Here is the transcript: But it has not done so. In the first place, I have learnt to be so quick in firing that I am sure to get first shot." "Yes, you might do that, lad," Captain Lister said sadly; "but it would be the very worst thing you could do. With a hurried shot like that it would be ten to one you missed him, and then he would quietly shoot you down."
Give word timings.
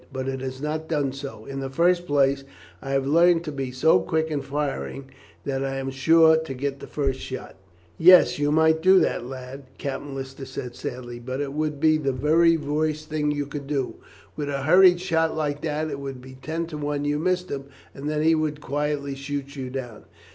But 0.11 0.27
it 0.27 0.41
has 0.41 0.63
not 0.63 0.87
done 0.89 1.13
so. 1.13 1.45
In 1.45 1.59
the 1.59 1.69
first 1.69 2.07
place, 2.07 2.43
I 2.81 2.89
have 2.89 3.05
learnt 3.05 3.43
to 3.43 3.51
be 3.51 3.69
so 3.69 3.99
quick 3.99 4.31
in 4.31 4.41
firing 4.41 5.11
that 5.43 5.63
I 5.63 5.77
am 5.77 5.91
sure 5.91 6.37
to 6.37 6.53
get 6.55 6.81
first 6.89 7.19
shot." 7.19 7.55
"Yes, 7.99 8.39
you 8.39 8.51
might 8.51 8.81
do 8.81 8.99
that, 8.99 9.23
lad," 9.27 9.65
Captain 9.77 10.15
Lister 10.15 10.45
said 10.45 10.73
sadly; 10.73 11.19
"but 11.19 11.39
it 11.39 11.53
would 11.53 11.79
be 11.79 11.99
the 11.99 12.13
very 12.13 12.57
worst 12.57 13.09
thing 13.09 13.29
you 13.29 13.45
could 13.45 13.67
do. 13.67 13.97
With 14.35 14.49
a 14.49 14.63
hurried 14.63 14.99
shot 14.99 15.37
like 15.37 15.61
that 15.61 15.91
it 15.91 15.99
would 15.99 16.19
be 16.19 16.35
ten 16.41 16.65
to 16.65 16.79
one 16.79 17.05
you 17.05 17.19
missed 17.19 17.51
him, 17.51 17.65
and 17.93 18.09
then 18.09 18.23
he 18.23 18.33
would 18.33 18.59
quietly 18.59 19.13
shoot 19.13 19.55
you 19.55 19.69
down." 19.69 20.05